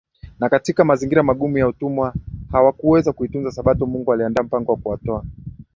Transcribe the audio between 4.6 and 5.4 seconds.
wa kuwatoa